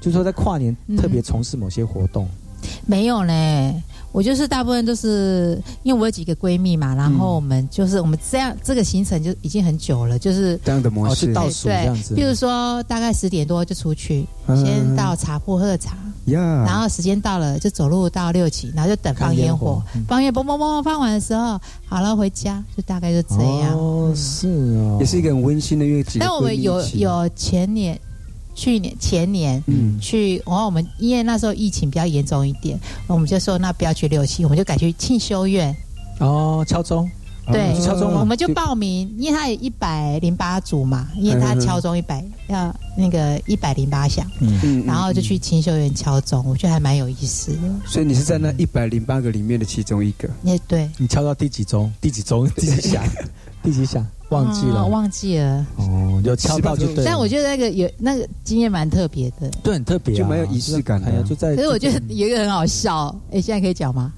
[0.00, 2.28] 就是说在跨年特别从事某些活动，
[2.86, 3.82] 没有呢。
[4.14, 12.14] 我就是大部分都是因为我有几个闺蜜嘛，然后我们就是我们这样这个行程就已经很久了，就是这样的模式倒数这样子。
[12.14, 15.96] 比如说大概十点多就出去，先到茶铺喝茶，
[16.26, 23.76] 然后时间到了就走路到六期，然后就等放烟火，放烟嘣嘣嘣放完的时候，好了回家，就大概就这样。
[23.76, 26.04] 哦，是哦，也是一个很温馨的月。
[26.20, 28.00] 但我们有有前年。
[28.54, 35.74] 去年前年，嗯，去，然后我们因为那时候疫情比较严重一点，我们就说那不要去六七，我们就改去庆修院。
[36.20, 37.10] 哦，敲钟，
[37.46, 47.58] 对，敲钟，我们就报名，因为他有一百零八组嘛，因为他敲钟一百要那个一百零八响，嗯，然后就去清修院敲钟，我觉得还蛮有意思的。
[47.84, 50.28] 所以你是在那一百零八个里面的其中一个？
[50.44, 51.92] 也对，你敲到第几钟？
[52.00, 52.48] 第几钟？
[52.50, 53.02] 第几响？
[53.64, 54.06] 第几响？
[54.30, 55.66] 忘记了，忘记了。
[55.76, 57.04] 哦，有敲到就对。
[57.04, 61.22] 但我觉得那个有那个经验蛮特别的，对，很特别，就蛮有仪式感的。
[61.22, 64.12] 就在，可是我觉得有一个很好笑，哎，现在可以讲吗？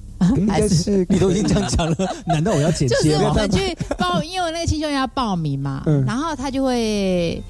[0.49, 1.95] 还是你都已经这样讲了，
[2.25, 3.19] 难道我要剪 接吗？
[3.19, 7.41] 就是我们去报， 因为我那个青秀要报名嘛，然后他就会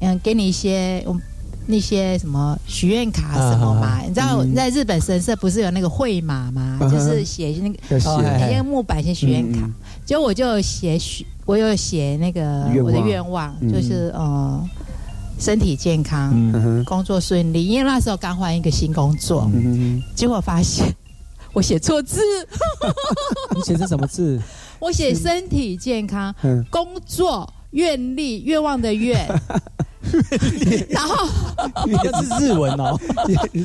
[0.00, 1.18] 嗯给你一些我
[1.66, 6.78] 那些什么许愿卡什么嘛，你知道在日本神社不是有那个会马吗？
[6.82, 9.70] 就是写那个写个木板写许愿卡，
[10.12, 11.26] 结果我就写许。
[11.46, 14.62] 我有写那个我的愿望，就是呃
[15.38, 16.30] 身体健康，
[16.84, 17.64] 工作顺利。
[17.64, 19.50] 因为那时候刚换一个新工作，
[20.14, 20.94] 结果发现
[21.54, 22.20] 我写错字。
[23.56, 24.38] 你写成什么字？
[24.78, 26.34] 我写身体健康，
[26.70, 29.26] 工作愿力，愿望的愿。
[30.90, 31.26] 然后
[31.86, 33.00] 那是日文哦，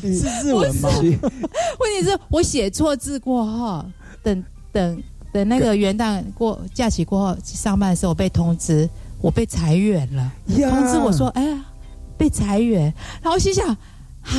[0.01, 0.89] 是日文吗？
[1.01, 1.11] 问
[1.99, 3.85] 题是我写错字过后，
[4.23, 4.41] 等
[4.71, 5.03] 等。
[5.37, 8.89] 等那个元旦过假期过后上班的时候，我被通知
[9.21, 10.31] 我被裁员了。
[10.47, 11.65] 通知我说：“哎呀，
[12.17, 13.67] 被裁员。”然后心想
[14.25, 14.33] ：“啊，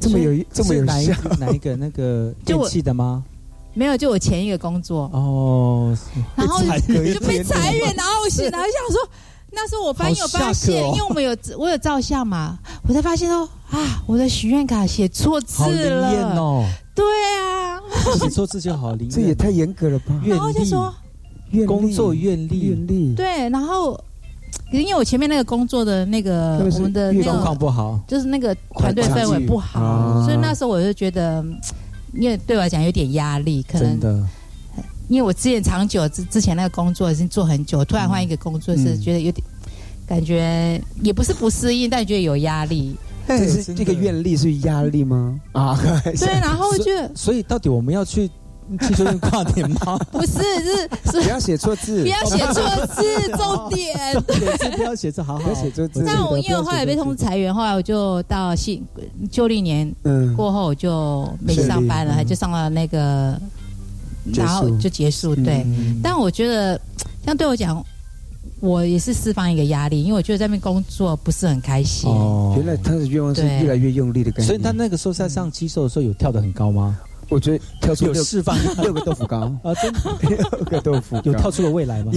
[0.00, 1.06] 这么有这么有哪一
[1.38, 3.22] 哪一个那个 电器的吗？
[3.74, 5.96] 没有，就我前一个工作哦。
[6.34, 9.08] 然后就被裁员，然后我心然后想说：
[9.54, 10.92] 那时候我班有发现，哦。
[10.94, 16.12] 因为我们有我有照相嘛，我才发现哦啊，我的许愿卡写错字好灵了。
[16.12, 17.04] 验哦，对
[17.38, 17.80] 啊，
[18.18, 20.20] 写错字就好灵验，这也太严格了吧？
[20.24, 20.92] 然后就说
[21.50, 23.98] 愿工作愿力，愿力，对，然后
[24.72, 31.60] 因为我前面那个工作的那个我们的那状况个不好，就是那个团队氛围不好，啊所以那时候我就觉得，嗯
[32.14, 34.26] 因为对我来讲有点压力，可能
[35.12, 39.44] 因为我之前长久之之前那个工作已经做很久，突然换一个工作是嗯觉得有点。
[40.04, 42.94] 感觉也不是不适应，但觉得有压力。
[43.26, 45.40] 这是这个愿力是压力吗？
[45.52, 48.28] 啊， 对，然后就所以到底我们要去
[48.80, 49.96] 汽车店跨年吗？
[50.10, 53.96] 不是是是不要写错字，不要写错字，重点。
[54.58, 56.02] 写字不要写字，好好写错字。
[56.04, 58.84] 但我因为我后来被通知裁员，后来我就到新
[59.30, 63.40] 旧历年嗯过后我就没上班了，还就上了那个，
[64.34, 65.34] 然后就结束。
[65.34, 66.80] 对，嗯但我觉得
[67.24, 67.84] 像对我讲，
[68.60, 72.10] 我也是释放一个压力，因为我觉得在那边工作不是很开心。
[72.10, 74.46] 哦原来他的愿望是越来越用力的感觉。
[74.46, 76.98] 所以他那个时候在上肌瘦的时候有跳得很高吗？
[77.28, 82.12] 我觉得跳出六有释放六个豆腐糕啊，真的 六个豆腐有跳出了未来吗？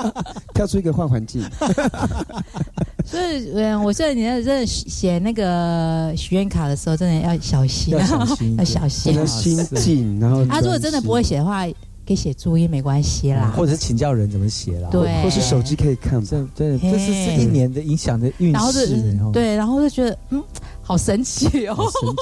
[0.54, 1.42] 跳出一个换环境。
[3.14, 9.24] 所以，嗯，我觉得你真的写那个许愿卡的时候，真的要小心，要小心要小心要。
[9.24, 11.66] 心静，然后他如果真的不会写的话，
[12.06, 13.52] 可以写注音没关系啦。
[13.56, 14.88] 或者是请教人怎么写啦？
[14.90, 16.26] 对或是手机可以看吧。
[16.28, 20.42] 这这这是这一年的影响的运然后是势，然后对，然后就觉得嗯，
[20.82, 21.76] 好神奇哦。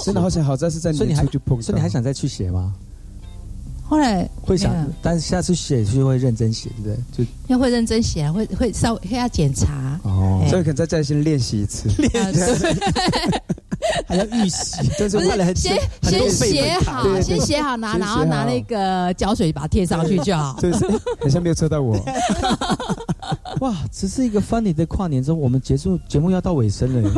[0.05, 2.74] 真的好想好在是在所以你还年初就碰到，所以你还想再去写吗？
[3.93, 7.26] 后来会想，但是下次写就会认真写，对不对？
[7.26, 10.01] 就要会认真写，会会稍微会要检查。
[10.03, 11.90] 哦哎所以可能再再先练习一次。
[11.99, 12.64] 练习
[14.07, 20.57] 还要预习，就是不为了先先写好，先写好拿，然后拿那个胶水把它贴上去就好。
[20.59, 20.86] 这是
[21.20, 21.95] 好像没有测到我。
[23.61, 27.14] 哇，只是一个 funny 的跨年之后，我们结束节目要到尾声了耶，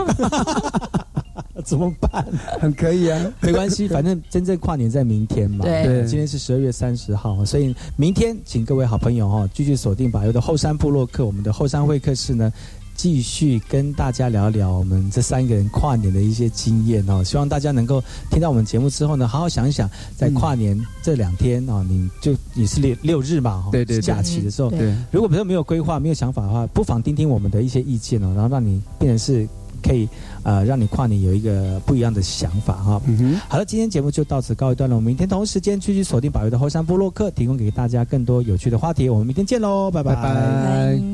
[1.65, 2.25] 怎么办？
[2.61, 5.65] 很可以啊，没关系， 反正真正跨年在明天嘛。
[5.65, 12.53] 对对今天是十二月三十号，所以明天请各位好朋友哈、哦、继续锁定把油的后山部落客，我们的后山会客室呢。
[12.97, 18.01] 继续跟大家聊聊我们这三个人跨年的一些经验哦，希望大家能够
[18.31, 29.45] 听到我们节目之后呢，好好想一想，在跨年这两天哦，你就你是六六日嘛哈、哦，对对对假期的时候，对对，如果比如说没有规划、没有想法的话，不妨听听我们的一些意见哦，然后让你变成是
[29.83, 30.09] 可以
[30.45, 39.09] 呃，让你跨年有一个不一样的想法哈、嗯哼，好了，今天节目就到此告一段落，我们明天同一时间继续锁定宝油的后山部落客，提供给大家更多有趣的话题。
[39.09, 41.14] 我们明天见喽，拜拜拜拜。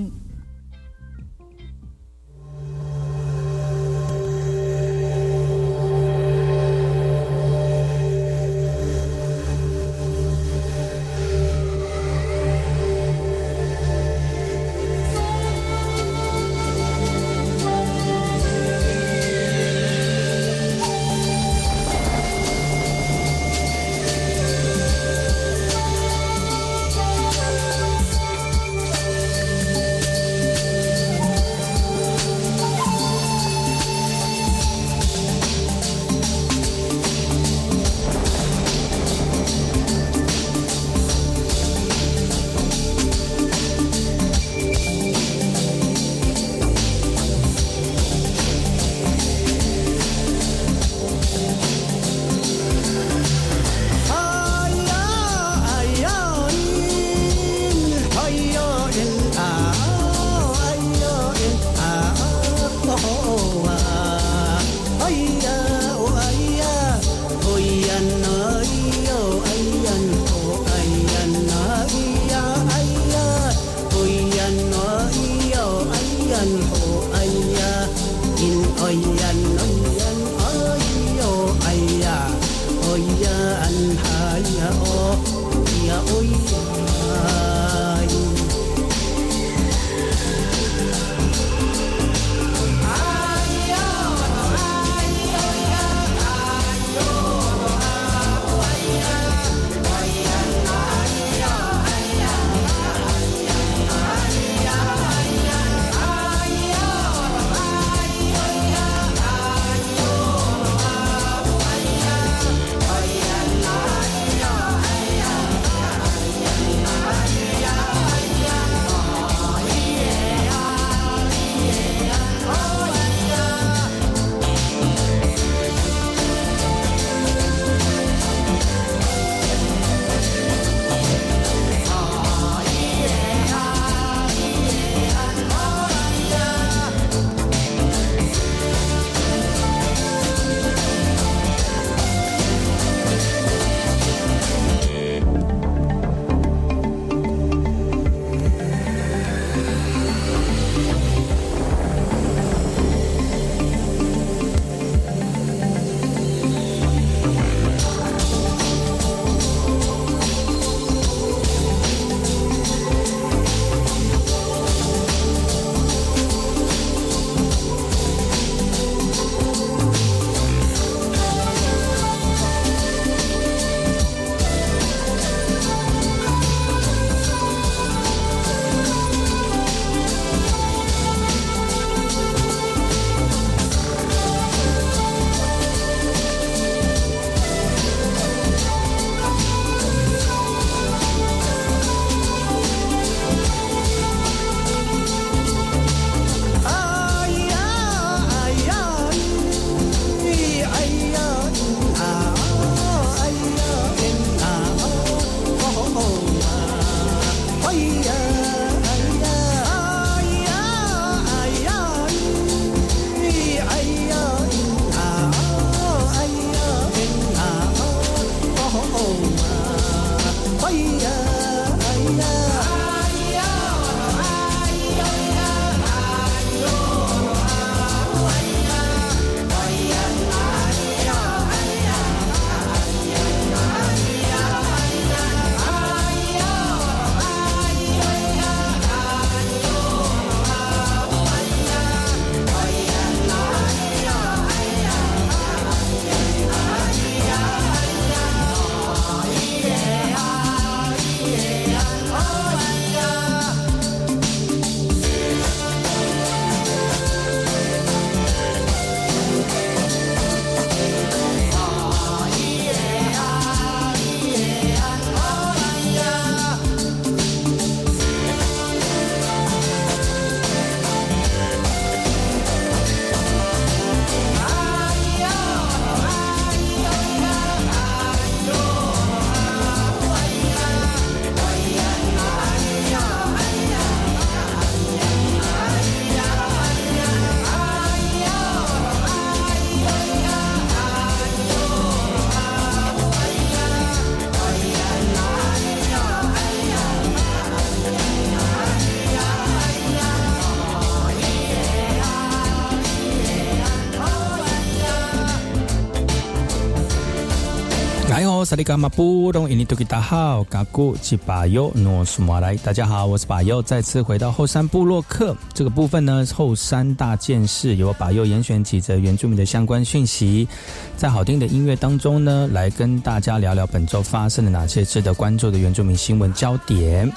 [308.13, 316.27] 哎呦，萨利伽马布隆伊尼多吉达好，嘎古吉巴尤诺苏马来，大家好，我是巴尤，再次回到后山部落客这个部分呢。
[316.35, 320.49] 后山大件事由巴尤严选几则原住民的相关讯息，
[320.97, 327.11] 在好听的音乐当中呢，来跟大家聊聊本周发生了哪些值得关注的原住民新闻焦点。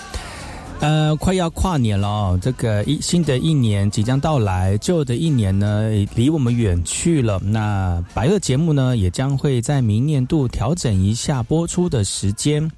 [0.84, 7.39] 呃，快要跨年了，这个一新的一年即将到来，旧的一年呢离我们远去了。
[7.39, 12.69] 那白乐节目呢，也将会在明年度调整一下播出的时间。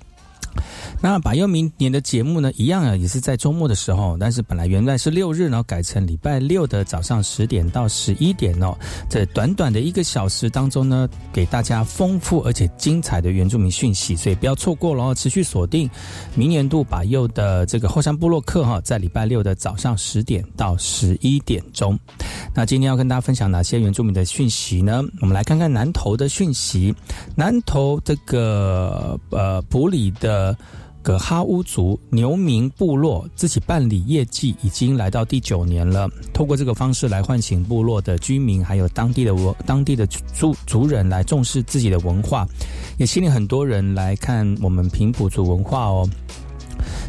[1.02, 8.76] 那把又明年的节目呢，一样啊，也是在周末的时候，但是本来原来是六日呢，改成礼拜六的早上十点到十一点哦。
[9.10, 15.90] 在短短的一个小时当中呢，给大家丰富而且精彩的原住民讯息，所以不要错过了哦，持续锁定
[16.34, 21.98] 明年度把右的这个后山部落客哈，在礼拜六的早上十点到十一点钟。
[22.54, 25.04] 那今天要跟大家分享哪些原住民的讯息呢？
[25.22, 26.96] 我们来看看南投的讯息，
[27.36, 30.45] 南投这个呃埔里的。
[31.02, 42.48] 葛哈乌族牛民部落自己办理业绩已经来到第九年了，透过这个方式来唤醒部落的居民，还有当地的文当地的族族人来重视自己的文化，
[42.98, 46.10] 也吸引很多人来看我们平埔族文化哦。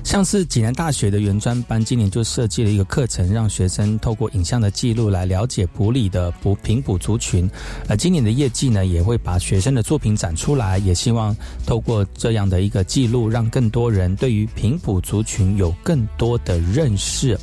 [0.07, 7.51] 像是济南大学的原专班，今年就设计了一个课程，让学生透过影像的记录来了解埔里的埔平埔族群。
[7.89, 11.37] 而今年的业绩呢，也会把学生的作品展出来，也希望
[11.67, 17.37] 透过这样的一个记录，让更多人对于平埔族群有更多的认识。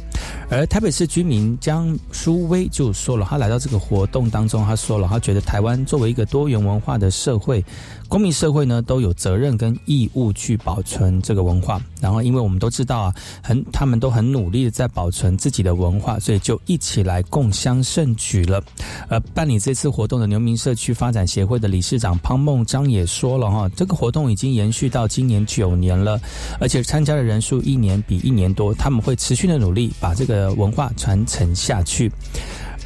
[0.50, 7.62] 而台北市居民江淑威就说了，他来到这个活动当中，他说了，他觉得台湾作为一个多元文化的社会。
[8.08, 18.64] 公民社会呢都有责任跟义务去保存这个文化，然后因为我们我们都知道啊，很他们都很努力的在保存自己的文化，所以就一起来共襄盛举了。
[19.10, 26.22] 呃，办理这次活动的牛民社区发展协会的理事长潘梦章也说了哈，这个活动已经延续到今年九年了，
[26.60, 32.12] 而且参加的人数一年比一年多，他们会持续的努力把这个文化传承下去。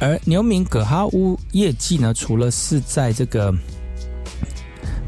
[0.00, 3.54] 而牛民葛哈乌业绩呢，除了是在这个。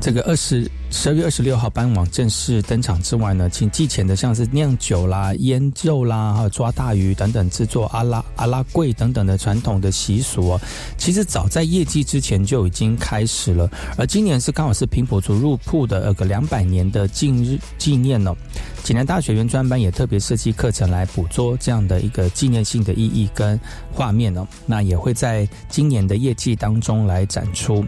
[0.01, 10.61] 这个二十十二月二十六号傍晚正式登场之外呢，请寄钱的像是酿酒啦、腌肉啦、还有抓大鱼等等制作阿拉阿拉贵等等的传统的习俗哦，
[10.97, 13.71] 其实早在业绩之前就已经开始了。
[13.99, 18.35] 而今年是刚好是平埔族入铺的呃个两百年的纪日纪念哦，
[18.83, 23.61] 济南大学原专班也特别设计课程来捕捉这样的一个纪念性的意义跟
[23.93, 27.85] 画面哦，那也会在今年的业绩当中来展出。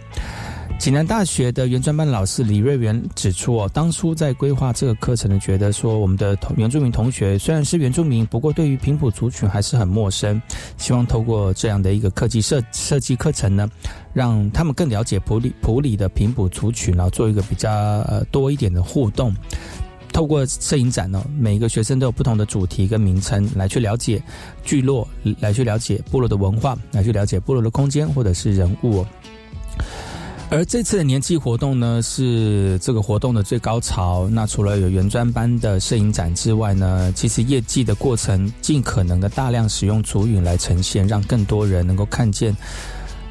[0.78, 10.42] 济南大学的原专班老师李瑞元指出，哦，当初在规划这个课程呢，觉得说我们的原住民同学虽然是原住民，不过对于平埔族群还是很陌生。
[10.78, 13.68] 希望透过这样的一个科技设设计课程呢，
[14.12, 19.32] 让他们更了解普里普里的平埔族群，然后做一个比较呃多一点的互动。
[20.12, 24.20] 透过摄影展呢，每一个学生都有不同的主题跟名称，来去了解
[24.64, 25.06] 聚落，
[25.38, 29.06] 来去了解部落的文化，来去了解部落的空间或者是人物。
[30.52, 34.28] 而这次的年纪活动呢，是这个活动的最高潮。
[34.30, 42.54] 那除了有原专班的摄影展之外呢，其实业绩的过程尽可能的大量使用主语来呈现，让更多人能够看见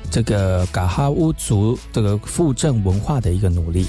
[0.10, 3.86] 这个嘎哈乌族这个复振文化的一个努力。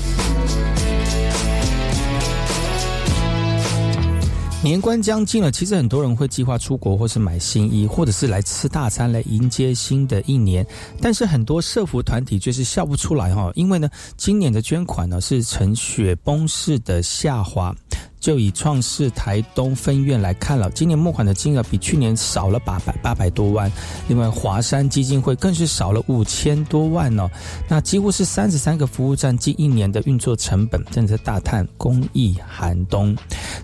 [4.65, 10.65] 年关将近了，其实很多人会计划出国，或是买新衣，或者是来吃大餐来迎接新的一年。
[11.01, 17.75] 但是很多社服团体却是笑不出来哈，因为呢，今年的捐款呢是呈雪崩式的下滑。
[18.23, 23.71] 就以创世台东分院来看了，今年募款的金额比去年少了八百八百多万。
[24.07, 27.29] 另外，华山基金会更是少了五千多万哦，
[27.69, 33.15] 那几乎是三十三个服务站近一年的运作成本，真的是大叹公益寒冬。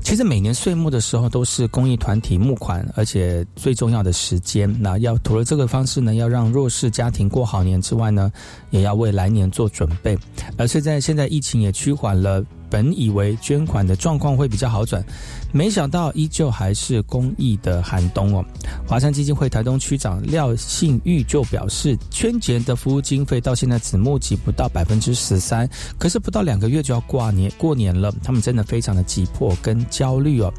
[0.03, 8.33] 其实每年岁末的时候都是公益团体募款，而且最重要的时间，那要除了这个方式呢，要让弱势家庭过好年之外呢，
[8.71, 10.19] 也要为来年做准备。
[10.57, 12.45] 而且在现在疫情也趋缓了。
[12.71, 15.05] 本以为捐款的状况会比较好转，
[15.53, 18.45] 没想到依旧还是公益的寒冬哦。
[18.87, 25.69] 华山基金会台东区长廖信玉就表示，圈钱的服务经费到现在只募集不到百分之十三，
[25.99, 30.53] 可是不到两个月就要过年过年了，他们真的非常的急迫跟焦虑哦。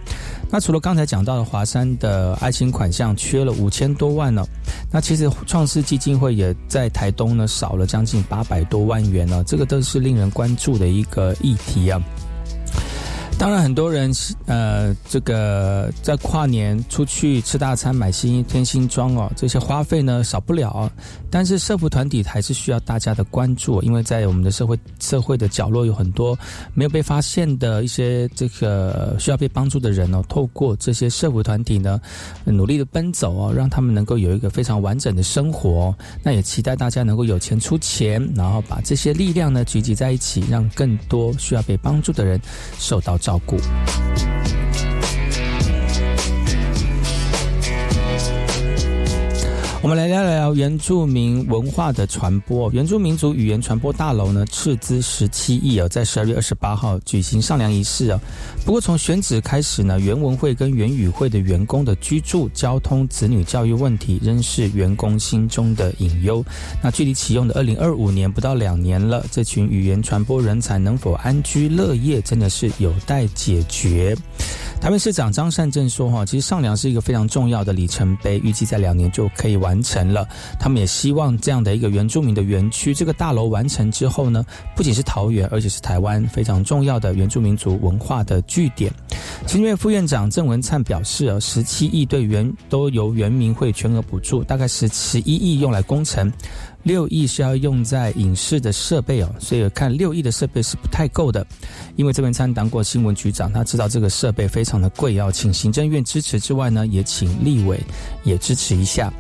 [0.50, 4.44] 那除了刚才讲到的华山的爱心款项缺了五千多万呢，
[4.92, 12.02] 那其实创世基金会也在台东呢少了将近八百多万元呢，这个都是令人关注的一个议题啊。
[13.40, 14.12] 当然，很多人
[14.48, 20.92] 呃，这个在跨年出去吃大餐、买新衣添新装哦，这些花费呢少不了。
[21.32, 26.38] 但是社福团体还是需要大家的关注，因为在我们的社会社会的角落有很多
[26.74, 30.22] 没有被发现的一些这个需要被帮助的人哦。
[30.28, 32.02] 透过这些社福团体呢，
[32.44, 35.96] 努力的奔走哦，让他们能够有一个非常完整的生活。
[36.22, 42.38] 那也期待大家能够有钱出钱，然后把这些力量呢聚集在一起，让更多需要被帮助的人
[42.78, 43.58] 受到照照顾。
[49.90, 52.72] 我们来聊聊原住民文化的传播。
[52.72, 58.20] 原住民族语言传播大楼呢，斥资十七亿哦，在十二月二十八号举行上梁仪式哦。
[58.64, 66.46] 不过从选址开始呢，原文会跟原语会的员工的居住、交通、子女教育问题，仍是员工心中的隐忧。
[66.84, 74.16] 那距离启用的二零二五年不到两年了，这群语言传播人才能否安居乐业，真的是有待解决。
[74.82, 80.26] 台北市长张善政说：“哈，其实上梁是一个非常重要的里程碑，预计在两年就可以完成了。
[80.58, 84.44] 他们也希望这样的一个原住民的园区，这个大楼完成之后呢，
[84.78, 88.90] 不仅是桃园，而且是台湾非常重要的原住民族文化的据点。”
[89.46, 96.32] 新院副院长郑文灿表示：“啊，十七亿对原都由原民会全额补助，大概十十一亿用来工程。”
[96.84, 101.46] 六亿是要用在影视的设备哦，所以看六亿的设备是不太够的。
[101.96, 107.80] 因为这边参当过新闻局长，他知道这个设备非常的贵，要请行政院支持之外呢，也请立委
[108.24, 109.12] 也支持一下。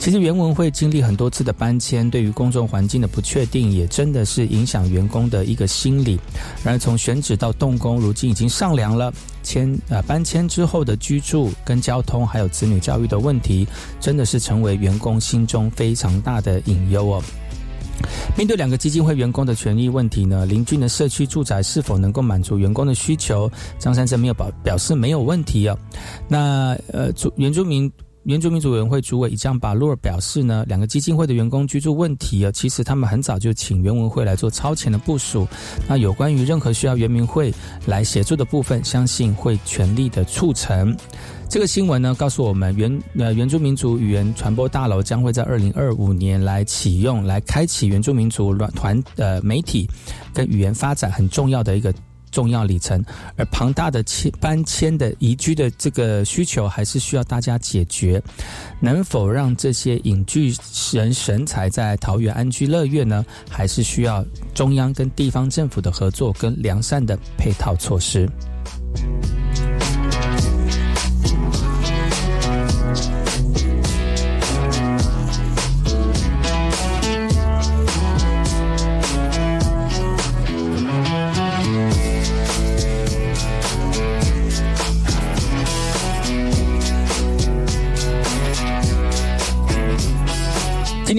[0.00, 6.18] 其实原文会经历很多次的搬迁，对于公众环境的不确定，也真的是影响员工的一个心理。
[6.62, 9.12] 然而从选址到动工，如今已经上梁了。
[9.44, 13.64] 迁呃搬迁之后的居住跟交通，还有子女教育的问题，
[14.00, 17.22] 真的是成为员工心中非常大的隐忧哦。
[18.36, 23.48] 面对两个基金会员工的权益问题呢，邻居的社区住宅是否能够满足员工的需求？
[23.78, 25.78] 张三生没有表表示没有问题哦。
[26.26, 27.90] 那呃，原住民。
[28.24, 35.46] 原住民族委员会主委伊江巴洛尔表示呢，两个基金会的员工居住问题啊，其实他们很早就请原文会来做超前的部署。
[35.86, 37.52] 那有关于任何需要原民会
[37.84, 40.96] 来协助的部分，相信会全力的促成。
[41.50, 49.86] 这个新闻呢，告诉我们原呃原住民族语言传播大楼将会在二零二五年来启用，来开启原住民族软团呃媒体
[50.32, 51.92] 跟语言发展很重要的一个。
[52.34, 53.02] 重要里程，
[53.36, 58.20] 而庞大的迁搬迁的宜居的这个需求，还是需要大家解决。
[58.80, 60.52] 能否让这些隐居
[60.92, 63.24] 人神才在桃园安居乐业呢？
[63.48, 68.28] 还是需要中央跟地方政府的合作跟良善的配套措施。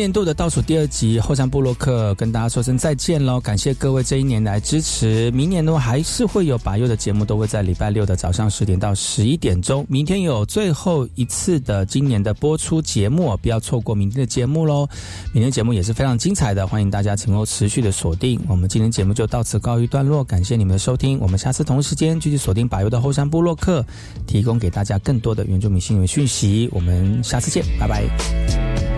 [0.05, 3.39] 年度的倒数第二集后山部落客跟大家说声再见喽！
[3.39, 9.83] 感谢各位这一年来支持，明年呢还是会有把优的节目，都会在礼拜六的早上十点到十一点钟。
[9.89, 14.87] 明天有最后一次的今年的播出节目，不要错过明天的节目喽！
[15.33, 18.39] 明天节目也是非常精彩的，欢迎大家请后持续的锁定。
[18.47, 23.83] 我们今天节目就到此告一段落，感谢你们的收听，我们下次同时间继续锁定把优的后山部落客，
[24.27, 26.69] 提供给大家更多的原住民新闻讯息。
[26.71, 28.94] 我们下次见，拜拜。